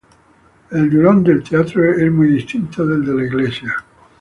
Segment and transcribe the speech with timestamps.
[0.71, 3.71] El Durón del Teatro es muy distinto del de la Iglesia.